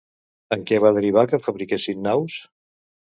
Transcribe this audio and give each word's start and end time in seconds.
En 0.55 0.61
què 0.69 0.79
va 0.85 0.91
derivar 0.95 1.23
que 1.33 1.39
fabriquessin 1.49 2.01
naus? 2.07 2.39